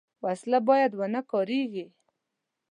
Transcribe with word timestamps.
وسله 0.23 0.57
باید 0.69 0.91
ونهکارېږي 0.99 1.85